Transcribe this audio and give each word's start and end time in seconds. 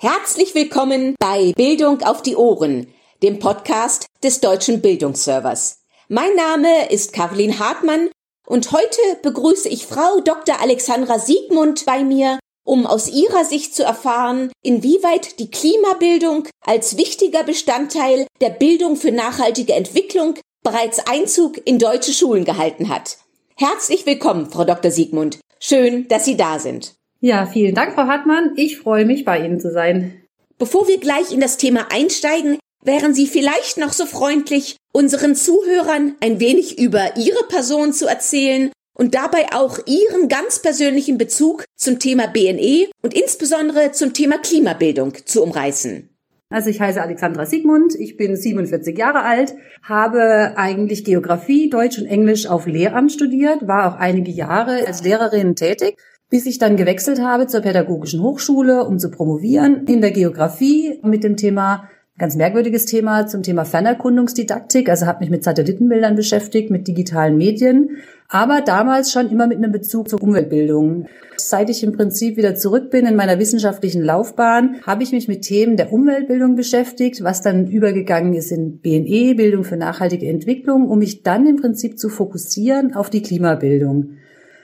Herzlich 0.00 0.54
willkommen 0.54 1.16
bei 1.18 1.52
Bildung 1.56 2.02
auf 2.02 2.22
die 2.22 2.36
Ohren, 2.36 2.86
dem 3.20 3.40
Podcast 3.40 4.06
des 4.22 4.38
Deutschen 4.38 4.80
Bildungsservers. 4.80 5.80
Mein 6.06 6.36
Name 6.36 6.88
ist 6.88 7.12
Caroline 7.12 7.58
Hartmann 7.58 8.08
und 8.46 8.70
heute 8.70 9.00
begrüße 9.24 9.68
ich 9.68 9.86
Frau 9.86 10.20
Dr. 10.20 10.60
Alexandra 10.60 11.18
Siegmund 11.18 11.84
bei 11.84 12.04
mir, 12.04 12.38
um 12.64 12.86
aus 12.86 13.08
ihrer 13.08 13.44
Sicht 13.44 13.74
zu 13.74 13.82
erfahren, 13.82 14.52
inwieweit 14.62 15.40
die 15.40 15.50
Klimabildung 15.50 16.46
als 16.64 16.96
wichtiger 16.96 17.42
Bestandteil 17.42 18.28
der 18.40 18.50
Bildung 18.50 18.94
für 18.94 19.10
nachhaltige 19.10 19.74
Entwicklung 19.74 20.38
bereits 20.62 21.00
Einzug 21.08 21.60
in 21.66 21.80
deutsche 21.80 22.12
Schulen 22.12 22.44
gehalten 22.44 22.88
hat. 22.88 23.18
Herzlich 23.56 24.06
willkommen, 24.06 24.48
Frau 24.48 24.62
Dr. 24.62 24.92
Siegmund. 24.92 25.40
Schön, 25.58 26.06
dass 26.06 26.24
Sie 26.24 26.36
da 26.36 26.60
sind. 26.60 26.97
Ja, 27.20 27.46
vielen 27.46 27.74
Dank, 27.74 27.94
Frau 27.94 28.06
Hartmann. 28.06 28.52
Ich 28.54 28.78
freue 28.78 29.04
mich, 29.04 29.24
bei 29.24 29.44
Ihnen 29.44 29.58
zu 29.58 29.72
sein. 29.72 30.22
Bevor 30.56 30.86
wir 30.86 30.98
gleich 30.98 31.32
in 31.32 31.40
das 31.40 31.56
Thema 31.56 31.88
einsteigen, 31.90 32.58
wären 32.84 33.12
Sie 33.12 33.26
vielleicht 33.26 33.76
noch 33.76 33.92
so 33.92 34.06
freundlich, 34.06 34.76
unseren 34.92 35.34
Zuhörern 35.34 36.14
ein 36.20 36.38
wenig 36.38 36.78
über 36.78 37.16
Ihre 37.16 37.44
Person 37.48 37.92
zu 37.92 38.06
erzählen 38.06 38.70
und 38.96 39.16
dabei 39.16 39.46
auch 39.52 39.80
Ihren 39.86 40.28
ganz 40.28 40.60
persönlichen 40.62 41.18
Bezug 41.18 41.64
zum 41.76 41.98
Thema 41.98 42.28
BNE 42.28 42.88
und 43.02 43.14
insbesondere 43.14 43.90
zum 43.90 44.12
Thema 44.12 44.38
Klimabildung 44.38 45.14
zu 45.24 45.42
umreißen. 45.42 46.08
Also 46.50 46.70
ich 46.70 46.80
heiße 46.80 47.02
Alexandra 47.02 47.46
Siegmund, 47.46 47.94
ich 47.96 48.16
bin 48.16 48.36
47 48.36 48.96
Jahre 48.96 49.22
alt, 49.22 49.54
habe 49.82 50.54
eigentlich 50.56 51.04
Geografie, 51.04 51.68
Deutsch 51.68 51.98
und 51.98 52.06
Englisch 52.06 52.46
auf 52.46 52.66
Lehramt 52.66 53.12
studiert, 53.12 53.66
war 53.66 53.92
auch 53.92 53.98
einige 53.98 54.30
Jahre 54.30 54.86
als 54.86 55.02
Lehrerin 55.02 55.56
tätig 55.56 55.96
bis 56.30 56.46
ich 56.46 56.58
dann 56.58 56.76
gewechselt 56.76 57.20
habe 57.20 57.46
zur 57.46 57.60
Pädagogischen 57.60 58.22
Hochschule, 58.22 58.84
um 58.84 58.98
zu 58.98 59.10
promovieren 59.10 59.86
in 59.86 60.00
der 60.00 60.10
Geografie 60.10 61.00
mit 61.02 61.24
dem 61.24 61.36
Thema 61.36 61.88
ganz 62.18 62.34
merkwürdiges 62.34 62.84
Thema 62.84 63.28
zum 63.28 63.44
Thema 63.44 63.64
Fernerkundungsdidaktik, 63.64 64.88
also 64.88 65.06
habe 65.06 65.20
mich 65.20 65.30
mit 65.30 65.44
Satellitenbildern 65.44 66.16
beschäftigt, 66.16 66.68
mit 66.68 66.88
digitalen 66.88 67.36
Medien, 67.36 67.98
aber 68.28 68.60
damals 68.60 69.12
schon 69.12 69.30
immer 69.30 69.46
mit 69.46 69.58
einem 69.58 69.70
Bezug 69.70 70.08
zur 70.08 70.20
Umweltbildung. 70.20 71.06
Seit 71.36 71.70
ich 71.70 71.84
im 71.84 71.92
Prinzip 71.92 72.36
wieder 72.36 72.56
zurück 72.56 72.90
bin 72.90 73.06
in 73.06 73.14
meiner 73.14 73.38
wissenschaftlichen 73.38 74.02
Laufbahn, 74.02 74.80
habe 74.84 75.04
ich 75.04 75.12
mich 75.12 75.28
mit 75.28 75.42
Themen 75.42 75.76
der 75.76 75.92
Umweltbildung 75.92 76.56
beschäftigt, 76.56 77.22
was 77.22 77.40
dann 77.40 77.68
übergegangen 77.68 78.34
ist 78.34 78.50
in 78.50 78.80
BNE, 78.80 79.36
Bildung 79.36 79.62
für 79.62 79.76
nachhaltige 79.76 80.28
Entwicklung, 80.28 80.88
um 80.88 80.98
mich 80.98 81.22
dann 81.22 81.46
im 81.46 81.56
Prinzip 81.56 82.00
zu 82.00 82.08
fokussieren 82.08 82.94
auf 82.94 83.10
die 83.10 83.22
Klimabildung. 83.22 84.16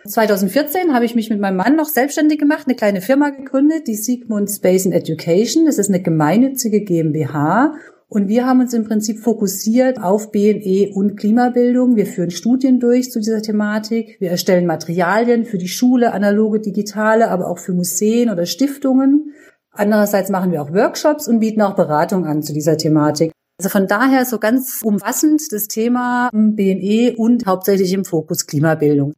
2014 0.06 0.92
habe 0.92 1.06
ich 1.06 1.14
mich 1.14 1.30
mit 1.30 1.41
meinem 1.41 1.56
Mann 1.56 1.77
noch 1.77 1.88
selbstständig 1.88 2.38
gemacht, 2.38 2.64
eine 2.66 2.77
kleine 2.77 3.00
Firma 3.00 3.30
gegründet, 3.30 3.86
die 3.86 3.94
Sigmund 3.94 4.50
Space 4.50 4.84
and 4.84 4.94
Education. 4.94 5.64
Das 5.64 5.78
ist 5.78 5.88
eine 5.88 6.02
gemeinnützige 6.02 6.83
GmbH. 6.83 7.74
Und 8.08 8.28
wir 8.28 8.46
haben 8.46 8.61
uns 8.61 8.74
im 8.74 8.84
Prinzip 8.84 9.19
fokussiert 9.19 10.00
auf 10.02 10.30
BNE 10.30 10.91
und 10.94 11.16
Klimabildung. 11.16 11.96
Wir 11.96 12.06
führen 12.06 12.30
Studien 12.30 12.80
durch 12.80 13.11
zu 13.11 13.19
dieser 13.19 13.41
Thematik. 13.41 14.20
Wir 14.20 14.30
erstellen 14.30 14.66
Materialien 14.66 15.46
für 15.46 15.56
die 15.56 15.69
Schule, 15.69 16.12
analoge, 16.12 16.61
digitale, 16.61 17.30
aber 17.30 17.48
auch 17.48 17.58
für 17.58 17.72
Museen 17.72 18.30
oder 18.30 18.44
Stiftungen. 18.44 19.33
Andererseits 19.72 20.28
machen 20.28 20.52
wir 20.52 20.62
auch 20.62 20.72
Workshops 20.72 21.27
und 21.27 21.41
bieten 21.41 21.62
auch 21.62 21.74
Beratung 21.74 22.27
an 22.27 22.42
zu 22.42 22.52
dieser 22.52 22.77
Thematik. 22.77 23.33
Also 23.58 23.70
von 23.70 23.86
daher 23.86 24.27
so 24.27 24.39
ganz 24.39 24.80
umfassend 24.84 25.41
das 25.50 25.66
Thema 25.66 26.28
BNE 26.33 27.14
und 27.16 27.46
hauptsächlich 27.46 27.92
im 27.94 28.05
Fokus 28.05 28.46
Klimabildung. 28.46 29.14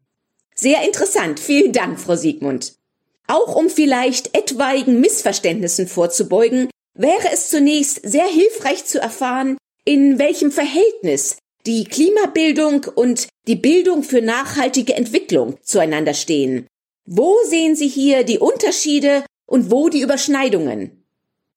Sehr 0.59 0.85
interessant. 0.87 1.39
Vielen 1.39 1.73
Dank, 1.73 2.01
Frau 2.01 2.17
Siegmund. 2.17 2.75
Auch 3.27 3.55
um 3.57 3.69
vielleicht 3.69 4.37
etwaigen 4.37 5.01
Missverständnissen 5.01 5.87
vorzubeugen, 5.87 6.69
wäre 6.95 7.29
es 7.33 7.49
zunächst 7.51 8.01
sehr 8.09 8.27
hilfreich 8.27 8.85
zu 8.85 9.01
erfahren, 9.01 9.59
in 9.85 10.19
welchem 10.19 10.51
Verhältnis 10.51 11.37
die 11.67 11.85
Klimabildung 11.85 12.87
und 12.95 13.29
die 13.47 13.57
Bildung 13.57 14.03
für 14.03 14.23
nachhaltige 14.23 14.95
Entwicklung 14.95 15.59
zueinander 15.63 16.15
stehen. 16.15 16.67
Wo 17.05 17.37
sehen 17.49 17.77
Sie 17.77 17.89
hier 17.89 18.25
die 18.25 18.39
Unterschiede 18.39 19.25
und 19.47 19.71
wo 19.71 19.89
die 19.89 20.01
Überschneidungen? 20.01 21.05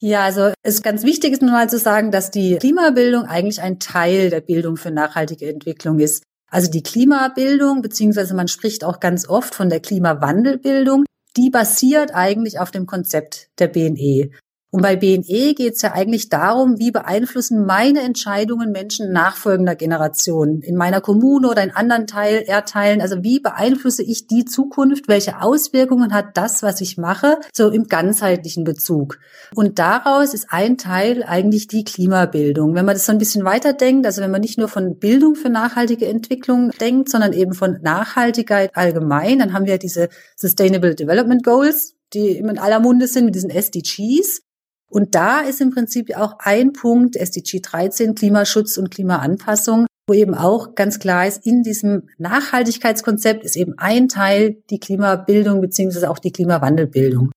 Ja, 0.02 0.24
also 0.24 0.54
es 0.64 0.76
ist 0.76 0.84
ganz 0.84 1.04
wichtig 1.04 1.34
ist 1.34 1.42
nun 1.42 1.52
mal 1.52 1.70
zu 1.70 1.78
sagen, 1.78 2.12
dass 2.12 2.32
die 2.32 2.56
Klimabildung 2.58 3.24
eigentlich 3.26 3.62
ein 3.62 3.80
Teil 3.80 4.30
der 4.30 4.42
Bildung 4.42 4.78
für 4.78 4.92
nachhaltige 4.92 5.50
Entwicklung 5.50 6.00
ist. 6.00 6.24
Also 6.50 6.72
die 6.72 6.84
Klimabildung, 6.84 7.82
beziehungsweise 7.82 8.36
man 8.36 8.48
spricht 8.48 8.84
auch 8.84 9.00
ganz 9.00 9.28
oft 9.28 9.54
von 9.54 9.70
der 9.70 9.80
Klimawandelbildung, 9.80 11.06
die 11.38 11.50
basiert 11.50 12.14
eigentlich 12.14 12.60
auf 12.60 12.72
dem 12.72 12.86
Konzept 12.86 13.50
der 13.60 13.68
BNE. 13.68 14.32
Und 14.72 14.84
bei 14.84 14.96
BNE 14.96 15.56
geht 15.56 15.74
es 15.74 15.82
ja 15.82 15.94
eigentlich 15.94 16.30
darum, 16.30 16.78
wie 16.78 16.92
beeinflussen 16.92 17.66
meine 17.66 18.02
Entscheidungen 18.02 18.72
Menschen 18.72 19.12
nachfolgender 19.12 19.76
Generationen 19.76 20.62
in 20.62 20.76
meiner 20.76 21.02
Kommune 21.02 21.50
oder 21.50 21.64
in 21.64 21.72
anderen 21.72 22.06
Teil, 22.06 22.44
Erdteilen. 22.46 23.02
Also 23.02 23.24
wie 23.24 23.40
beeinflusse 23.40 24.04
ich 24.04 24.28
die 24.28 24.46
Zukunft? 24.46 25.08
Welche 25.08 25.42
Auswirkungen 25.42 26.14
hat 26.14 26.38
das, 26.38 26.62
was 26.62 26.82
ich 26.82 26.98
mache, 26.98 27.40
so 27.52 27.70
im 27.70 27.86
ganzheitlichen 27.86 28.64
Bezug? 28.64 29.18
Und 29.56 29.80
daraus 29.80 30.36
ist 30.36 30.48
ein 30.50 30.78
Teil 30.78 31.24
eigentlich 31.24 31.68
die 31.68 31.84
Klimabildung. 31.84 32.76
Wenn 32.76 32.86
man 32.86 32.94
das 32.94 33.08
so 33.08 33.12
ein 33.12 33.18
bisschen 33.18 33.46
weiterdenkt, 33.46 34.06
also 34.06 34.22
wenn 34.22 34.32
man 34.32 34.42
nicht 34.42 34.60
nur 34.60 34.68
von 34.68 35.00
Bildung 35.00 35.34
für 35.34 35.50
nachhaltige 35.50 36.06
Entwicklung 36.06 36.70
denkt, 36.80 37.10
sondern 37.10 37.34
eben 37.34 37.54
von 37.54 37.80
Nachhaltigkeit 37.82 38.70
allgemein, 38.76 39.40
dann 39.40 39.54
haben 39.54 39.66
wir 39.66 39.80
diese 39.80 40.10
Sustainable 40.36 40.94
Development 40.94 41.44
Goals, 41.44 41.96
die 42.14 42.38
in 42.38 42.60
aller 42.60 42.80
Munde 42.80 43.08
sind 43.08 43.26
mit 43.26 43.34
diesen 43.34 43.50
SDGs. 43.50 44.44
Und 44.90 45.16
da 45.16 45.42
ist 45.42 45.62
im 45.62 45.72
Prinzip 45.72 46.16
auch 46.18 46.40
ein 46.40 46.74
Punkt, 46.74 47.16
SDG 47.16 47.60
13, 47.60 48.16
Klimaschutz 48.16 48.78
und 48.78 48.90
Klimaanpassung, 48.90 49.86
wo 50.08 50.14
eben 50.14 50.34
auch 50.34 50.74
ganz 50.74 51.00
klar 51.00 51.28
ist, 51.28 51.46
in 51.46 51.62
diesem 51.62 52.10
Nachhaltigkeitskonzept 52.18 53.44
ist 53.44 53.56
eben 53.56 53.78
ein 53.78 54.08
Teil 54.08 54.58
die 54.72 54.80
Klimabildung 54.80 55.62
beziehungsweise 55.62 56.10
auch 56.10 56.20
die 56.20 56.32
Klimawandelbildung. 56.32 57.32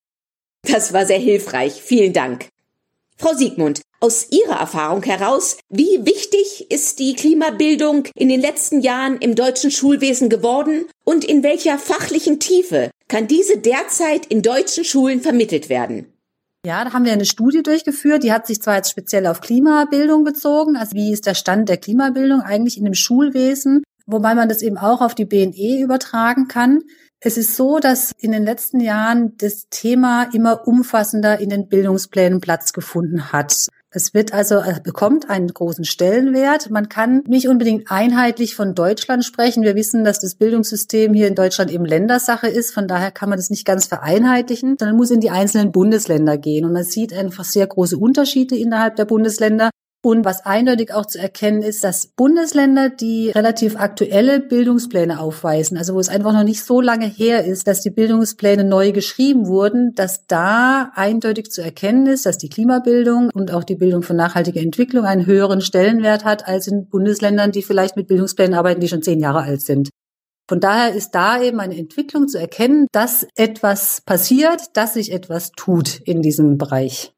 Das 0.67 0.93
war 0.93 1.05
sehr 1.05 1.19
hilfreich. 1.19 1.83
Vielen 1.83 2.13
Dank. 2.13 2.49
Frau 3.19 3.35
Siegmund, 3.35 3.83
aus 4.01 4.27
Ihrer 4.31 4.59
Erfahrung 4.59 5.03
heraus, 5.05 5.59
wie 5.69 6.05
wichtig 6.05 6.71
ist 6.71 6.99
die 6.99 7.15
Klimabildung 7.15 8.09
in 8.17 8.29
den 8.29 8.41
letzten 8.41 8.81
Jahren 8.81 9.19
im 9.19 9.37
deutschen 9.37 9.71
Schulwesen 9.71 10.29
geworden 10.29 10.87
und 11.05 11.25
in 11.25 11.45
welcher 11.45 11.79
fachlichen 11.79 12.41
Tiefe 12.41 12.91
kann 13.07 13.29
diese 13.29 13.59
derzeit 13.59 14.27
in 14.27 14.43
deutschen 14.43 14.85
Schulen 14.85 15.21
vermittelt 15.21 15.69
werden? 15.69 16.13
Ja, 16.65 16.85
da 16.85 16.93
haben 16.93 17.05
wir 17.05 17.13
eine 17.13 17.25
Studie 17.25 17.65
durchgeführt, 17.65 18.23
die 18.23 18.33
hat 18.33 18.47
sich 18.47 18.63
zwar 18.63 18.77
jetzt 18.77 18.91
speziell 18.91 19.27
auf 19.27 19.41
Klimabildung 19.41 20.23
bezogen, 20.23 20.77
also 20.77 20.95
wie 20.95 21.13
ist 21.13 21.27
der 21.27 21.35
Stand 21.35 21.69
der 21.69 21.77
Klimabildung 21.77 22.41
eigentlich 22.41 22.79
in 22.79 22.85
dem 22.85 22.95
Schulwesen, 22.95 23.83
wobei 24.07 24.37
man 24.37 24.49
das 24.49 24.63
eben 24.63 24.79
auch 24.79 25.01
auf 25.01 25.17
die 25.17 25.25
BNE 25.25 25.81
übertragen 25.83 26.47
kann. 26.47 26.83
Es 27.19 27.37
ist 27.37 27.57
so, 27.57 27.81
dass 27.81 28.13
in 28.17 28.31
den 28.31 28.45
letzten 28.45 28.79
Jahren 28.79 29.37
das 29.39 29.67
Thema 29.71 30.29
immer 30.33 30.69
umfassender 30.69 31.41
in 31.41 31.49
den 31.49 31.69
Bildungsplänen 31.69 32.41
Platz 32.41 32.73
gefunden 32.73 33.33
hat. 33.33 33.67
Es 33.95 34.15
wird 34.15 34.33
also, 34.33 34.55
er 34.55 34.81
bekommt 34.81 35.29
einen 35.29 35.49
großen 35.49 35.85
Stellenwert. 35.85 36.71
Man 36.71 36.89
kann 36.89 37.25
nicht 37.27 37.47
unbedingt 37.47 37.91
einheitlich 37.91 38.57
von 38.57 38.75
Deutschland 38.75 39.23
sprechen. 39.23 39.65
Wir 39.65 39.75
wissen, 39.75 40.03
dass 40.03 40.19
das 40.19 40.35
Bildungssystem 40.35 41.13
hier 41.13 41.29
in 41.29 41.35
Deutschland 41.35 41.71
eben 41.71 41.85
Ländersache 41.85 42.49
ist. 42.49 42.73
Von 42.73 42.89
daher 42.89 43.11
kann 43.11 43.29
man 43.29 43.39
das 43.39 43.51
nicht 43.51 43.67
ganz 43.67 43.85
vereinheitlichen, 43.85 44.77
sondern 44.79 44.97
muss 44.97 45.11
in 45.11 45.21
die 45.21 45.29
einzelnen 45.29 45.73
Bundesländer 45.73 46.39
gehen. 46.39 46.65
Und 46.65 46.73
man 46.73 46.85
sieht 46.85 47.13
einfach 47.13 47.45
sehr 47.45 47.67
große 47.67 47.99
Unterschiede 47.99 48.57
innerhalb 48.57 48.97
der 48.97 49.05
Bundesländer. 49.05 49.69
Und 50.05 50.25
was 50.25 50.45
eindeutig 50.45 50.93
auch 50.93 51.07
zu 51.07 51.21
erkennen 51.21 51.63
ist, 51.63 51.85
dass 51.85 52.09
Bundesländer, 52.09 52.91
die 52.91 53.31
relativ 53.31 53.77
aktuelle 53.77 54.41
Bildungspläne 54.41 55.21
aufweisen, 55.21 55.79
also 55.79 55.95
wo 55.95 56.01
es 56.01 56.09
einfach 56.09 56.33
noch 56.33 56.43
nicht 56.43 56.65
so 56.65 56.81
lange 56.81 57.07
her 57.07 57.45
ist, 57.45 57.69
dass 57.69 57.83
die 57.83 57.91
Bildungspläne 57.91 58.65
neu 58.65 58.91
geschrieben 58.91 59.47
wurden, 59.47 59.95
dass 59.95 60.27
da 60.27 60.91
eindeutig 60.97 61.53
zu 61.53 61.63
erkennen 61.63 62.09
ist, 62.09 62.27
dass 62.27 62.37
die 62.37 62.49
Klimabildung 62.49 63.31
und 63.33 63.53
auch 63.53 63.63
die 63.63 63.77
Bildung 63.77 64.03
für 64.03 64.15
nachhaltige 64.15 64.59
Entwicklung 64.59 65.05
einen 65.05 65.25
höheren 65.25 65.61
Stellenwert 65.61 66.25
hat 66.25 66.49
als 66.49 66.67
in 66.67 66.89
Bundesländern, 66.89 67.53
die 67.53 67.63
vielleicht 67.63 67.95
mit 67.95 68.09
Bildungsplänen 68.09 68.55
arbeiten, 68.55 68.81
die 68.81 68.89
schon 68.89 69.03
zehn 69.03 69.21
Jahre 69.21 69.43
alt 69.43 69.63
sind. 69.63 69.91
Von 70.49 70.59
daher 70.59 70.95
ist 70.95 71.13
da 71.13 71.41
eben 71.41 71.61
eine 71.61 71.79
Entwicklung 71.79 72.27
zu 72.27 72.41
erkennen, 72.41 72.89
dass 72.91 73.25
etwas 73.37 74.01
passiert, 74.05 74.77
dass 74.77 74.95
sich 74.95 75.13
etwas 75.13 75.53
tut 75.53 76.01
in 76.01 76.23
diesem 76.23 76.59
Bereich. 76.59 77.13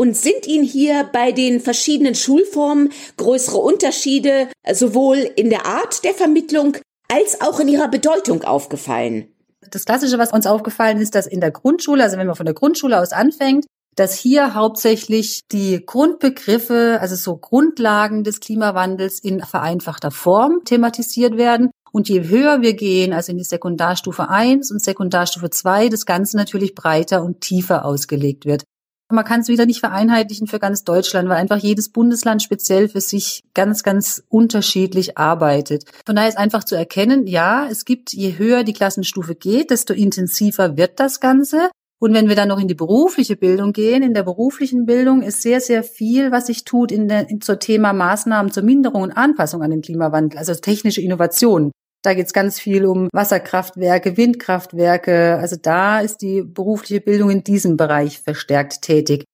Und 0.00 0.16
sind 0.16 0.46
Ihnen 0.46 0.64
hier 0.64 1.04
bei 1.12 1.30
den 1.30 1.60
verschiedenen 1.60 2.14
Schulformen 2.14 2.90
größere 3.18 3.58
Unterschiede 3.58 4.48
sowohl 4.72 5.18
in 5.36 5.50
der 5.50 5.66
Art 5.66 6.04
der 6.04 6.14
Vermittlung 6.14 6.78
als 7.12 7.42
auch 7.42 7.60
in 7.60 7.68
ihrer 7.68 7.88
Bedeutung 7.88 8.42
aufgefallen? 8.42 9.28
Das 9.70 9.84
Klassische, 9.84 10.16
was 10.16 10.32
uns 10.32 10.46
aufgefallen 10.46 11.02
ist, 11.02 11.14
dass 11.14 11.26
in 11.26 11.42
der 11.42 11.50
Grundschule, 11.50 12.02
also 12.02 12.16
wenn 12.16 12.26
man 12.26 12.34
von 12.34 12.46
der 12.46 12.54
Grundschule 12.54 12.98
aus 12.98 13.12
anfängt, 13.12 13.66
dass 13.94 14.14
hier 14.14 14.54
hauptsächlich 14.54 15.42
die 15.52 15.84
Grundbegriffe, 15.84 16.96
also 17.02 17.14
so 17.14 17.36
Grundlagen 17.36 18.24
des 18.24 18.40
Klimawandels 18.40 19.18
in 19.18 19.40
vereinfachter 19.40 20.10
Form 20.10 20.64
thematisiert 20.64 21.36
werden. 21.36 21.72
Und 21.92 22.08
je 22.08 22.26
höher 22.26 22.62
wir 22.62 22.72
gehen, 22.72 23.12
also 23.12 23.32
in 23.32 23.36
die 23.36 23.44
Sekundarstufe 23.44 24.30
1 24.30 24.70
und 24.70 24.80
Sekundarstufe 24.80 25.50
2, 25.50 25.90
das 25.90 26.06
Ganze 26.06 26.38
natürlich 26.38 26.74
breiter 26.74 27.22
und 27.22 27.42
tiefer 27.42 27.84
ausgelegt 27.84 28.46
wird. 28.46 28.62
Man 29.10 29.24
kann 29.24 29.40
es 29.40 29.48
wieder 29.48 29.66
nicht 29.66 29.80
vereinheitlichen 29.80 30.46
für 30.46 30.58
ganz 30.58 30.84
Deutschland, 30.84 31.28
weil 31.28 31.36
einfach 31.36 31.58
jedes 31.58 31.90
Bundesland 31.90 32.42
speziell 32.42 32.88
für 32.88 33.00
sich 33.00 33.42
ganz, 33.54 33.82
ganz 33.82 34.22
unterschiedlich 34.28 35.18
arbeitet. 35.18 35.84
Von 36.06 36.16
daher 36.16 36.28
ist 36.28 36.38
einfach 36.38 36.64
zu 36.64 36.74
erkennen, 36.74 37.26
ja, 37.26 37.66
es 37.70 37.84
gibt, 37.84 38.12
je 38.12 38.38
höher 38.38 38.64
die 38.64 38.72
Klassenstufe 38.72 39.34
geht, 39.34 39.70
desto 39.70 39.94
intensiver 39.94 40.76
wird 40.76 41.00
das 41.00 41.20
Ganze. 41.20 41.70
Und 42.02 42.14
wenn 42.14 42.28
wir 42.28 42.36
dann 42.36 42.48
noch 42.48 42.58
in 42.58 42.68
die 42.68 42.74
berufliche 42.74 43.36
Bildung 43.36 43.74
gehen, 43.74 44.02
in 44.02 44.14
der 44.14 44.22
beruflichen 44.22 44.86
Bildung 44.86 45.20
ist 45.20 45.42
sehr, 45.42 45.60
sehr 45.60 45.82
viel, 45.82 46.32
was 46.32 46.46
sich 46.46 46.64
tut 46.64 46.90
in 46.90 47.08
der, 47.08 47.28
in, 47.28 47.42
zur 47.42 47.58
Thema 47.58 47.92
Maßnahmen 47.92 48.50
zur 48.50 48.62
Minderung 48.62 49.02
und 49.02 49.12
Anpassung 49.12 49.62
an 49.62 49.70
den 49.70 49.82
Klimawandel, 49.82 50.38
also 50.38 50.54
technische 50.54 51.02
Innovation. 51.02 51.72
Da 52.02 52.14
geht 52.14 52.26
es 52.26 52.32
ganz 52.32 52.58
viel 52.58 52.86
um 52.86 53.08
Wasserkraftwerke, 53.12 54.16
Windkraftwerke. 54.16 55.36
Also 55.38 55.56
da 55.60 56.00
ist 56.00 56.22
die 56.22 56.42
berufliche 56.42 57.00
Bildung 57.00 57.30
in 57.30 57.44
diesem 57.44 57.76
Bereich 57.76 58.20
verstärkt 58.20 58.82
tätig. 58.82 59.24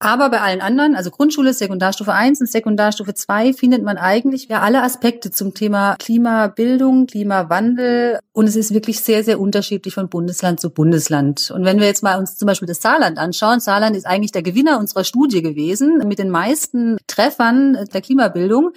Aber 0.00 0.28
bei 0.28 0.40
allen 0.40 0.60
anderen, 0.60 0.96
also 0.96 1.10
Grundschule, 1.10 1.54
Sekundarstufe 1.54 2.12
1 2.12 2.40
und 2.40 2.50
Sekundarstufe 2.50 3.14
2, 3.14 3.54
findet 3.54 3.82
man 3.82 3.96
eigentlich 3.96 4.48
ja 4.48 4.60
alle 4.60 4.82
Aspekte 4.82 5.30
zum 5.30 5.54
Thema 5.54 5.96
Klimabildung, 5.98 7.06
Klimawandel. 7.06 8.18
Und 8.32 8.46
es 8.46 8.56
ist 8.56 8.74
wirklich 8.74 9.00
sehr, 9.00 9.24
sehr 9.24 9.40
unterschiedlich 9.40 9.94
von 9.94 10.10
Bundesland 10.10 10.60
zu 10.60 10.70
Bundesland. 10.70 11.50
Und 11.50 11.64
wenn 11.64 11.78
wir 11.78 11.86
jetzt 11.86 12.02
mal 12.02 12.18
uns 12.18 12.36
zum 12.36 12.46
Beispiel 12.46 12.68
das 12.68 12.82
Saarland 12.82 13.18
anschauen, 13.18 13.60
Saarland 13.60 13.96
ist 13.96 14.06
eigentlich 14.06 14.32
der 14.32 14.42
Gewinner 14.42 14.78
unserer 14.78 15.04
Studie 15.04 15.40
gewesen 15.40 15.98
mit 16.06 16.18
den 16.18 16.28
meisten 16.28 16.98
Treffern 17.06 17.86
der 17.92 18.02
Klimabildung. 18.02 18.72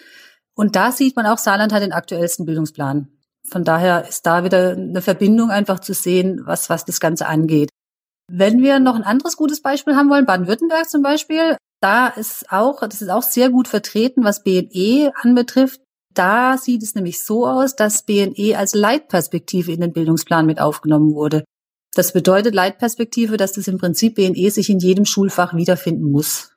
Und 0.53 0.75
da 0.75 0.91
sieht 0.91 1.15
man 1.15 1.25
auch, 1.25 1.39
Saarland 1.39 1.73
hat 1.73 1.81
den 1.81 1.91
aktuellsten 1.91 2.45
Bildungsplan. 2.45 3.09
Von 3.49 3.63
daher 3.63 4.07
ist 4.07 4.25
da 4.25 4.43
wieder 4.43 4.71
eine 4.71 5.01
Verbindung 5.01 5.51
einfach 5.51 5.79
zu 5.79 5.93
sehen, 5.93 6.41
was, 6.45 6.69
was 6.69 6.85
das 6.85 6.99
Ganze 6.99 7.27
angeht. 7.27 7.69
Wenn 8.29 8.61
wir 8.61 8.79
noch 8.79 8.95
ein 8.95 9.03
anderes 9.03 9.37
gutes 9.37 9.61
Beispiel 9.61 9.95
haben 9.95 10.09
wollen, 10.09 10.25
Baden-Württemberg 10.25 10.89
zum 10.89 11.01
Beispiel, 11.01 11.55
da 11.81 12.07
ist 12.07 12.51
auch, 12.51 12.81
das 12.81 13.01
ist 13.01 13.09
auch 13.09 13.23
sehr 13.23 13.49
gut 13.49 13.67
vertreten, 13.67 14.23
was 14.23 14.43
BNE 14.43 15.11
anbetrifft. 15.21 15.79
Da 16.13 16.57
sieht 16.57 16.83
es 16.83 16.95
nämlich 16.95 17.23
so 17.23 17.47
aus, 17.47 17.75
dass 17.75 18.03
BNE 18.03 18.57
als 18.57 18.73
Leitperspektive 18.73 19.71
in 19.71 19.81
den 19.81 19.93
Bildungsplan 19.93 20.45
mit 20.45 20.59
aufgenommen 20.59 21.13
wurde. 21.13 21.43
Das 21.93 22.11
bedeutet 22.11 22.53
Leitperspektive, 22.53 23.37
dass 23.37 23.53
das 23.53 23.67
im 23.67 23.77
Prinzip 23.77 24.15
BNE 24.15 24.51
sich 24.51 24.69
in 24.69 24.79
jedem 24.79 25.05
Schulfach 25.05 25.55
wiederfinden 25.55 26.11
muss. 26.11 26.51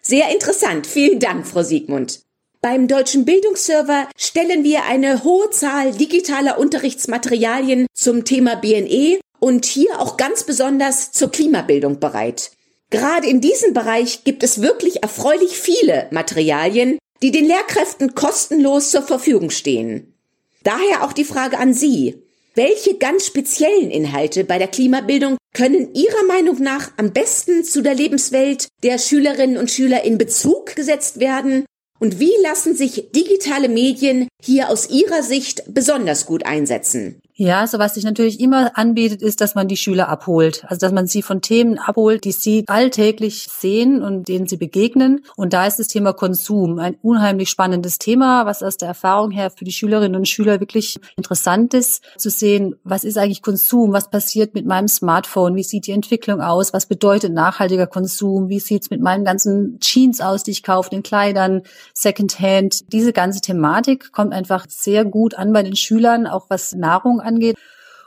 Sehr 0.00 0.32
interessant. 0.32 0.86
Vielen 0.86 1.20
Dank, 1.20 1.46
Frau 1.46 1.62
Siegmund. 1.62 2.23
Beim 2.64 2.88
Deutschen 2.88 3.26
Bildungsserver 3.26 4.08
stellen 4.16 4.64
wir 4.64 4.84
eine 4.84 5.22
hohe 5.22 5.50
Zahl 5.50 5.92
digitaler 5.92 6.58
Unterrichtsmaterialien 6.58 7.86
zum 7.92 8.24
Thema 8.24 8.54
BNE 8.54 9.20
und 9.38 9.66
hier 9.66 10.00
auch 10.00 10.16
ganz 10.16 10.44
besonders 10.44 11.12
zur 11.12 11.30
Klimabildung 11.30 12.00
bereit. 12.00 12.52
Gerade 12.88 13.26
in 13.26 13.42
diesem 13.42 13.74
Bereich 13.74 14.24
gibt 14.24 14.42
es 14.42 14.62
wirklich 14.62 15.02
erfreulich 15.02 15.58
viele 15.58 16.08
Materialien, 16.10 16.96
die 17.22 17.32
den 17.32 17.44
Lehrkräften 17.44 18.14
kostenlos 18.14 18.92
zur 18.92 19.02
Verfügung 19.02 19.50
stehen. 19.50 20.14
Daher 20.62 21.04
auch 21.04 21.12
die 21.12 21.24
Frage 21.24 21.58
an 21.58 21.74
Sie. 21.74 22.22
Welche 22.54 22.96
ganz 22.96 23.26
speziellen 23.26 23.90
Inhalte 23.90 24.42
bei 24.42 24.56
der 24.56 24.68
Klimabildung 24.68 25.36
können 25.52 25.92
Ihrer 25.92 26.24
Meinung 26.26 26.62
nach 26.62 26.92
am 26.96 27.12
besten 27.12 27.62
zu 27.62 27.82
der 27.82 27.94
Lebenswelt 27.94 28.68
der 28.82 28.96
Schülerinnen 28.96 29.58
und 29.58 29.70
Schüler 29.70 30.02
in 30.04 30.16
Bezug 30.16 30.74
gesetzt 30.74 31.20
werden 31.20 31.66
und 31.98 32.18
wie 32.18 32.32
lassen 32.42 32.74
sich 32.76 33.10
digitale 33.14 33.68
Medien 33.68 34.28
hier 34.42 34.68
aus 34.68 34.90
Ihrer 34.90 35.22
Sicht 35.22 35.62
besonders 35.68 36.26
gut 36.26 36.44
einsetzen? 36.44 37.20
Ja, 37.36 37.60
also 37.60 37.80
was 37.80 37.94
sich 37.94 38.04
natürlich 38.04 38.38
immer 38.38 38.78
anbietet, 38.78 39.20
ist, 39.20 39.40
dass 39.40 39.56
man 39.56 39.66
die 39.66 39.76
Schüler 39.76 40.08
abholt. 40.08 40.64
Also 40.68 40.78
dass 40.78 40.92
man 40.92 41.08
sie 41.08 41.20
von 41.20 41.40
Themen 41.40 41.80
abholt, 41.80 42.22
die 42.22 42.30
sie 42.30 42.62
alltäglich 42.68 43.48
sehen 43.50 44.02
und 44.02 44.28
denen 44.28 44.46
sie 44.46 44.56
begegnen. 44.56 45.24
Und 45.36 45.52
da 45.52 45.66
ist 45.66 45.80
das 45.80 45.88
Thema 45.88 46.12
Konsum 46.12 46.78
ein 46.78 46.96
unheimlich 47.02 47.50
spannendes 47.50 47.98
Thema, 47.98 48.46
was 48.46 48.62
aus 48.62 48.76
der 48.76 48.86
Erfahrung 48.86 49.32
her 49.32 49.50
für 49.50 49.64
die 49.64 49.72
Schülerinnen 49.72 50.14
und 50.14 50.28
Schüler 50.28 50.60
wirklich 50.60 51.00
interessant 51.16 51.74
ist, 51.74 52.04
zu 52.16 52.30
sehen, 52.30 52.76
was 52.84 53.02
ist 53.02 53.18
eigentlich 53.18 53.42
Konsum, 53.42 53.92
was 53.92 54.10
passiert 54.10 54.54
mit 54.54 54.64
meinem 54.64 54.86
Smartphone, 54.86 55.56
wie 55.56 55.64
sieht 55.64 55.88
die 55.88 55.92
Entwicklung 55.92 56.40
aus, 56.40 56.72
was 56.72 56.86
bedeutet 56.86 57.32
nachhaltiger 57.32 57.88
Konsum, 57.88 58.48
wie 58.48 58.60
sieht's 58.60 58.90
mit 58.90 59.00
meinen 59.00 59.24
ganzen 59.24 59.80
Jeans 59.80 60.20
aus, 60.20 60.44
die 60.44 60.52
ich 60.52 60.62
kaufe, 60.62 60.90
den 60.90 61.02
Kleidern, 61.02 61.62
Secondhand. 61.94 62.92
Diese 62.92 63.12
ganze 63.12 63.40
Thematik 63.40 64.12
kommt 64.12 64.32
einfach 64.32 64.66
sehr 64.68 65.04
gut 65.04 65.34
an 65.34 65.52
bei 65.52 65.64
den 65.64 65.74
Schülern, 65.74 66.28
auch 66.28 66.46
was 66.48 66.76
Nahrung 66.76 67.23
angeht. 67.24 67.56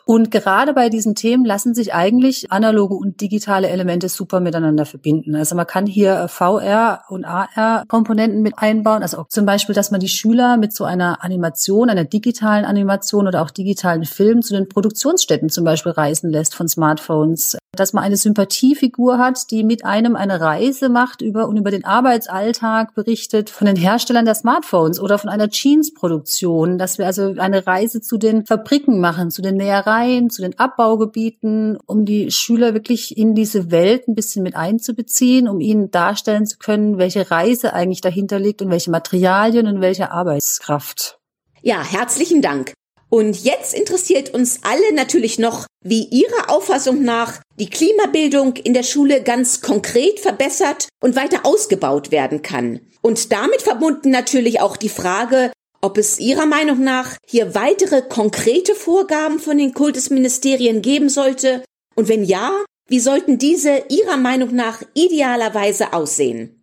Und 0.07 0.31
gerade 0.31 0.74
bei 0.74 0.88
diesen 0.88 1.15
Themen 1.15 1.44
lassen 1.44 1.75
sich 1.75 1.94
eigentlich 1.94 2.50
analoge 2.50 2.95
und 2.95 3.19
digitale 3.19 3.68
Elemente 3.68 4.07
super 4.07 4.39
miteinander 4.39 4.86
verbinden. 4.86 5.36
Also 5.36 5.54
man 5.54 5.68
kann 5.68 5.86
hier 5.86 6.30
VR 6.30 7.01
und 7.09 7.25
AR 7.25 7.83
Komponenten 7.89 8.42
mit 8.42 8.57
einbauen. 8.57 9.01
Also 9.01 9.25
zum 9.27 9.45
Beispiel, 9.45 9.75
dass 9.75 9.92
man 9.92 10.00
die 10.00 10.07
Schüler 10.07 10.56
mit 10.56 10.71
so 10.71 10.86
einer 10.86 11.25
Animation, 11.25 11.89
einer 11.89 12.06
digitalen 12.06 12.63
Animation 12.63 13.27
oder 13.27 13.42
auch 13.42 13.51
digitalen 13.51 14.06
Film 14.06 14.42
zu 14.42 14.54
den 14.54 14.69
Produktionsstätten 14.69 15.50
zum 15.50 15.65
Beispiel 15.65 15.92
reisen 15.92 16.31
lässt 16.31 16.56
von 16.56 16.69
Smartphones 16.69 17.57
dass 17.80 17.94
man 17.94 18.04
eine 18.04 18.18
Sympathiefigur 18.18 19.18
hat, 19.18 19.51
die 19.51 19.63
mit 19.63 19.86
einem 19.86 20.15
eine 20.15 20.42
Reise 20.42 20.89
macht 20.89 21.21
über 21.21 21.48
und 21.48 21.57
über 21.57 21.71
den 21.71 21.86
Arbeitsalltag 21.86 22.94
berichtet 22.94 23.50
von 23.50 23.68
den 23.68 23.75
Herstellern 23.75 24.25
der 24.25 24.36
Smartphones 24.36 25.00
oder 25.00 25.18
von 25.18 25.30
einer 25.30 25.50
Jeans-Produktion, 25.50 26.77
dass 26.77 26.98
wir 26.98 27.06
also 27.06 27.36
eine 27.38 27.65
Reise 27.65 28.01
zu 28.01 28.18
den 28.18 28.45
Fabriken 28.45 29.00
machen, 29.00 29.31
zu 29.31 29.42
den 29.42 29.56
Nähereien, 29.56 29.96
zu 30.29 30.41
den 30.41 30.57
Abbaugebieten, 30.59 31.77
um 31.85 32.05
die 32.05 32.31
Schüler 32.31 32.73
wirklich 32.73 33.17
in 33.17 33.35
diese 33.35 33.71
Welt 33.71 34.07
ein 34.07 34.15
bisschen 34.15 34.44
mit 34.44 34.55
einzubeziehen, 34.55 35.47
um 35.47 35.59
ihnen 35.59 35.91
darstellen 35.91 36.45
zu 36.45 36.57
können, 36.57 36.97
welche 36.97 37.31
Reise 37.31 37.73
eigentlich 37.73 38.01
dahinter 38.01 38.39
liegt 38.39 38.61
und 38.61 38.69
welche 38.69 38.91
Materialien 38.91 39.67
und 39.67 39.81
welche 39.81 40.11
Arbeitskraft. 40.11 41.19
Ja, 41.61 41.83
herzlichen 41.83 42.41
Dank. 42.41 42.73
Und 43.09 43.44
jetzt 43.44 43.73
interessiert 43.73 44.33
uns 44.33 44.59
alle 44.63 44.94
natürlich 44.94 45.39
noch, 45.39 45.65
wie 45.83 46.03
Ihrer 46.03 46.49
Auffassung 46.49 47.03
nach 47.03 47.39
die 47.57 47.69
Klimabildung 47.69 48.55
in 48.57 48.73
der 48.73 48.83
Schule 48.83 49.23
ganz 49.23 49.61
konkret 49.61 50.19
verbessert 50.19 50.89
und 51.01 51.15
weiter 51.15 51.45
ausgebaut 51.45 52.11
werden 52.11 52.41
kann. 52.41 52.81
Und 53.01 53.31
damit 53.31 53.61
verbunden 53.61 54.09
natürlich 54.09 54.59
auch 54.59 54.75
die 54.75 54.89
Frage, 54.89 55.51
ob 55.87 55.97
es 55.97 56.19
Ihrer 56.19 56.45
Meinung 56.45 56.83
nach 56.83 57.15
hier 57.25 57.55
weitere 57.55 58.01
konkrete 58.01 58.75
Vorgaben 58.75 59.39
von 59.39 59.57
den 59.57 59.73
Kultusministerien 59.73 60.81
geben 60.81 61.07
sollte 61.07 61.63
und 61.95 62.09
wenn 62.09 62.25
ja, 62.25 62.51
wie 62.89 62.99
sollten 62.99 63.37
diese 63.37 63.83
Ihrer 63.87 64.17
Meinung 64.17 64.53
nach 64.53 64.83
idealerweise 64.95 65.94
aussehen? 65.94 66.56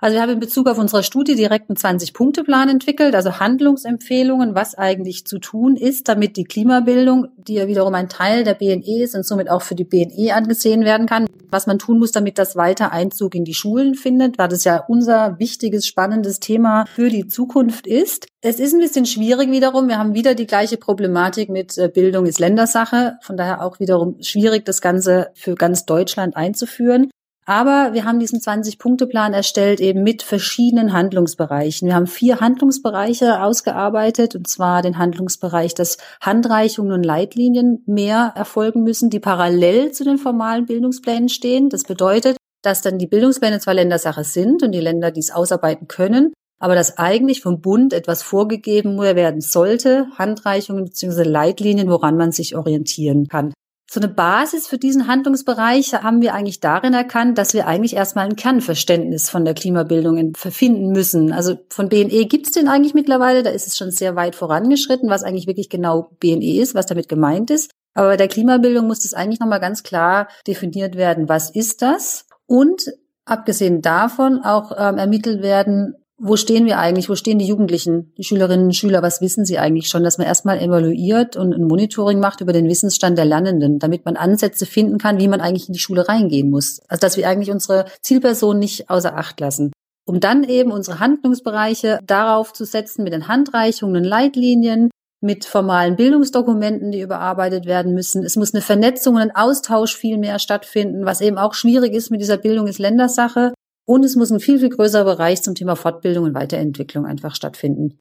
Also 0.00 0.14
wir 0.14 0.22
haben 0.22 0.32
in 0.32 0.40
Bezug 0.40 0.68
auf 0.68 0.78
unsere 0.78 1.02
Studie 1.02 1.34
direkt 1.34 1.70
einen 1.70 1.76
20-Punkte-Plan 1.76 2.68
entwickelt, 2.68 3.14
also 3.14 3.38
Handlungsempfehlungen, 3.40 4.54
was 4.54 4.74
eigentlich 4.74 5.26
zu 5.26 5.38
tun 5.38 5.76
ist, 5.76 6.08
damit 6.08 6.36
die 6.36 6.44
Klimabildung, 6.44 7.28
die 7.36 7.54
ja 7.54 7.66
wiederum 7.66 7.94
ein 7.94 8.08
Teil 8.08 8.44
der 8.44 8.54
BNE 8.54 9.02
ist 9.02 9.14
und 9.14 9.24
somit 9.24 9.50
auch 9.50 9.62
für 9.62 9.74
die 9.74 9.84
BNE 9.84 10.34
angesehen 10.34 10.84
werden 10.84 11.06
kann, 11.06 11.26
was 11.50 11.66
man 11.66 11.78
tun 11.78 11.98
muss, 11.98 12.12
damit 12.12 12.38
das 12.38 12.56
weiter 12.56 12.92
Einzug 12.92 13.34
in 13.34 13.44
die 13.44 13.54
Schulen 13.54 13.94
findet, 13.94 14.38
weil 14.38 14.48
das 14.48 14.64
ja 14.64 14.84
unser 14.88 15.38
wichtiges, 15.38 15.86
spannendes 15.86 16.40
Thema 16.40 16.84
für 16.86 17.08
die 17.08 17.26
Zukunft 17.28 17.86
ist. 17.86 18.26
Es 18.40 18.60
ist 18.60 18.74
ein 18.74 18.80
bisschen 18.80 19.06
schwierig 19.06 19.50
wiederum. 19.50 19.88
Wir 19.88 19.98
haben 19.98 20.14
wieder 20.14 20.34
die 20.34 20.46
gleiche 20.46 20.76
Problematik 20.76 21.48
mit 21.48 21.76
äh, 21.78 21.88
Bildung 21.88 22.26
ist 22.26 22.38
Ländersache. 22.38 23.18
Von 23.22 23.36
daher 23.36 23.62
auch 23.62 23.80
wiederum 23.80 24.16
schwierig, 24.20 24.64
das 24.64 24.80
Ganze 24.80 25.28
für 25.34 25.54
ganz 25.54 25.86
Deutschland 25.86 26.36
einzuführen. 26.36 27.10
Aber 27.48 27.90
wir 27.92 28.04
haben 28.04 28.18
diesen 28.18 28.40
20-Punkte-Plan 28.40 29.32
erstellt 29.32 29.80
eben 29.80 30.02
mit 30.02 30.24
verschiedenen 30.24 30.92
Handlungsbereichen. 30.92 31.86
Wir 31.86 31.94
haben 31.94 32.08
vier 32.08 32.40
Handlungsbereiche 32.40 33.40
ausgearbeitet, 33.40 34.34
und 34.34 34.48
zwar 34.48 34.82
den 34.82 34.98
Handlungsbereich, 34.98 35.72
dass 35.72 35.96
Handreichungen 36.20 36.92
und 36.92 37.04
Leitlinien 37.04 37.84
mehr 37.86 38.32
erfolgen 38.34 38.82
müssen, 38.82 39.10
die 39.10 39.20
parallel 39.20 39.92
zu 39.92 40.02
den 40.02 40.18
formalen 40.18 40.66
Bildungsplänen 40.66 41.28
stehen. 41.28 41.68
Das 41.68 41.84
bedeutet, 41.84 42.36
dass 42.62 42.82
dann 42.82 42.98
die 42.98 43.06
Bildungspläne 43.06 43.60
zwar 43.60 43.74
Ländersache 43.74 44.24
sind 44.24 44.64
und 44.64 44.72
die 44.72 44.80
Länder 44.80 45.12
dies 45.12 45.30
ausarbeiten 45.30 45.86
können, 45.86 46.32
aber 46.58 46.74
dass 46.74 46.98
eigentlich 46.98 47.42
vom 47.42 47.60
Bund 47.60 47.92
etwas 47.92 48.24
vorgegeben 48.24 48.98
werden 48.98 49.40
sollte, 49.40 50.08
Handreichungen 50.18 50.84
bzw. 50.84 51.22
Leitlinien, 51.22 51.88
woran 51.90 52.16
man 52.16 52.32
sich 52.32 52.56
orientieren 52.56 53.28
kann. 53.28 53.52
So 53.88 54.00
eine 54.00 54.08
Basis 54.08 54.66
für 54.66 54.78
diesen 54.78 55.06
Handlungsbereich 55.06 55.94
haben 55.94 56.20
wir 56.20 56.34
eigentlich 56.34 56.58
darin 56.58 56.92
erkannt, 56.92 57.38
dass 57.38 57.54
wir 57.54 57.68
eigentlich 57.68 57.94
erstmal 57.94 58.26
ein 58.26 58.34
Kernverständnis 58.34 59.30
von 59.30 59.44
der 59.44 59.54
Klimabildung 59.54 60.34
verfinden 60.34 60.90
müssen. 60.90 61.32
Also 61.32 61.56
von 61.68 61.88
BNE 61.88 62.26
gibt 62.26 62.46
es 62.46 62.52
den 62.52 62.66
eigentlich 62.66 62.94
mittlerweile, 62.94 63.44
da 63.44 63.50
ist 63.50 63.68
es 63.68 63.76
schon 63.76 63.92
sehr 63.92 64.16
weit 64.16 64.34
vorangeschritten, 64.34 65.08
was 65.08 65.22
eigentlich 65.22 65.46
wirklich 65.46 65.68
genau 65.68 66.10
BNE 66.18 66.60
ist, 66.60 66.74
was 66.74 66.86
damit 66.86 67.08
gemeint 67.08 67.50
ist. 67.50 67.70
Aber 67.94 68.08
bei 68.08 68.16
der 68.16 68.28
Klimabildung 68.28 68.88
muss 68.88 69.00
das 69.00 69.14
eigentlich 69.14 69.40
nochmal 69.40 69.60
ganz 69.60 69.84
klar 69.84 70.28
definiert 70.46 70.96
werden, 70.96 71.28
was 71.28 71.50
ist 71.50 71.80
das? 71.80 72.26
Und 72.46 72.92
abgesehen 73.24 73.82
davon 73.82 74.40
auch 74.42 74.72
ähm, 74.76 74.98
ermittelt 74.98 75.42
werden, 75.42 75.94
wo 76.18 76.36
stehen 76.36 76.64
wir 76.64 76.78
eigentlich, 76.78 77.10
wo 77.10 77.14
stehen 77.14 77.38
die 77.38 77.46
Jugendlichen, 77.46 78.12
die 78.16 78.24
Schülerinnen 78.24 78.66
und 78.66 78.76
Schüler, 78.76 79.02
was 79.02 79.20
wissen 79.20 79.44
sie 79.44 79.58
eigentlich 79.58 79.88
schon, 79.88 80.02
dass 80.02 80.16
man 80.16 80.26
erstmal 80.26 80.58
evaluiert 80.58 81.36
und 81.36 81.52
ein 81.52 81.66
Monitoring 81.66 82.20
macht 82.20 82.40
über 82.40 82.52
den 82.52 82.68
Wissensstand 82.68 83.18
der 83.18 83.26
Lernenden, 83.26 83.78
damit 83.78 84.04
man 84.06 84.16
Ansätze 84.16 84.64
finden 84.64 84.98
kann, 84.98 85.18
wie 85.18 85.28
man 85.28 85.40
eigentlich 85.40 85.68
in 85.68 85.74
die 85.74 85.80
Schule 85.80 86.08
reingehen 86.08 86.50
muss. 86.50 86.80
Also 86.88 87.00
dass 87.00 87.16
wir 87.16 87.28
eigentlich 87.28 87.50
unsere 87.50 87.84
Zielperson 88.00 88.58
nicht 88.58 88.88
außer 88.88 89.16
Acht 89.16 89.38
lassen. 89.40 89.72
Um 90.06 90.20
dann 90.20 90.44
eben 90.44 90.70
unsere 90.70 91.00
Handlungsbereiche 91.00 91.98
darauf 92.06 92.52
zu 92.52 92.64
setzen 92.64 93.02
mit 93.02 93.12
den 93.12 93.28
Handreichungen, 93.28 94.04
Leitlinien, 94.04 94.90
mit 95.20 95.44
formalen 95.44 95.96
Bildungsdokumenten, 95.96 96.92
die 96.92 97.00
überarbeitet 97.00 97.66
werden 97.66 97.94
müssen. 97.94 98.22
Es 98.22 98.36
muss 98.36 98.54
eine 98.54 98.62
Vernetzung 98.62 99.16
und 99.16 99.22
ein 99.22 99.34
Austausch 99.34 99.96
viel 99.96 100.18
mehr 100.18 100.38
stattfinden, 100.38 101.04
was 101.04 101.20
eben 101.20 101.38
auch 101.38 101.54
schwierig 101.54 101.92
ist 101.94 102.10
mit 102.10 102.20
dieser 102.20 102.36
Bildung 102.36 102.66
ist 102.68 102.78
Ländersache. 102.78 103.52
Und 103.86 104.04
es 104.04 104.16
muss 104.16 104.30
ein 104.30 104.40
viel, 104.40 104.58
viel 104.58 104.68
größerer 104.68 105.04
Bereich 105.04 105.42
zum 105.42 105.54
Thema 105.54 105.76
Fortbildung 105.76 106.24
und 106.24 106.34
Weiterentwicklung 106.34 107.06
einfach 107.06 107.34
stattfinden. 107.34 107.98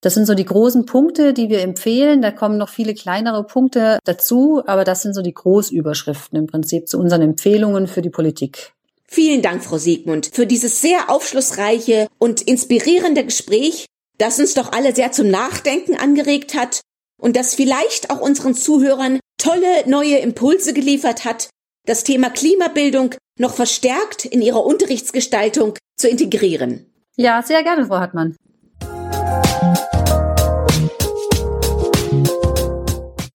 Das 0.00 0.14
sind 0.14 0.26
so 0.26 0.34
die 0.34 0.44
großen 0.44 0.84
Punkte, 0.84 1.32
die 1.32 1.48
wir 1.48 1.60
empfehlen. 1.60 2.22
Da 2.22 2.30
kommen 2.30 2.58
noch 2.58 2.68
viele 2.68 2.94
kleinere 2.94 3.44
Punkte 3.44 3.98
dazu, 4.04 4.62
aber 4.66 4.84
das 4.84 5.02
sind 5.02 5.14
so 5.14 5.22
die 5.22 5.34
Großüberschriften 5.34 6.38
im 6.38 6.46
Prinzip 6.46 6.88
zu 6.88 6.98
unseren 6.98 7.22
Empfehlungen 7.22 7.86
für 7.86 8.02
die 8.02 8.10
Politik. 8.10 8.72
Vielen 9.06 9.42
Dank, 9.42 9.64
Frau 9.64 9.78
Siegmund, 9.78 10.30
für 10.32 10.46
dieses 10.46 10.80
sehr 10.80 11.10
aufschlussreiche 11.10 12.08
und 12.18 12.42
inspirierende 12.42 13.24
Gespräch, 13.24 13.86
das 14.18 14.38
uns 14.38 14.54
doch 14.54 14.72
alle 14.72 14.94
sehr 14.94 15.12
zum 15.12 15.30
Nachdenken 15.30 15.96
angeregt 15.96 16.54
hat 16.54 16.82
und 17.20 17.34
das 17.34 17.54
vielleicht 17.54 18.10
auch 18.10 18.20
unseren 18.20 18.54
Zuhörern 18.54 19.18
tolle 19.38 19.88
neue 19.88 20.18
Impulse 20.18 20.74
geliefert 20.74 21.24
hat, 21.24 21.48
das 21.86 22.04
Thema 22.04 22.28
Klimabildung 22.28 23.14
noch 23.38 23.54
verstärkt 23.54 24.24
in 24.24 24.42
ihrer 24.42 24.64
Unterrichtsgestaltung 24.64 25.74
zu 25.96 26.08
integrieren. 26.08 26.86
Ja, 27.16 27.42
sehr 27.42 27.62
gerne, 27.62 27.86
Frau 27.86 27.98
Hartmann. 27.98 28.36